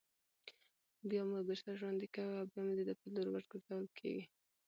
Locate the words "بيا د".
2.51-2.79